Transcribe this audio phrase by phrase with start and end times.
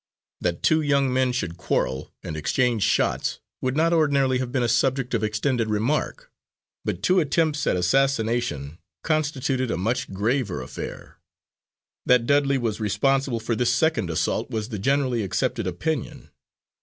[0.39, 4.67] That two young men should quarrel, and exchange shots, would not ordinarily have been a
[4.67, 6.31] subject of extended remark.
[6.83, 11.19] But two attempts at assassination constituted a much graver affair.
[12.07, 16.31] That Dudley was responsible for this second assault was the generally accepted opinion.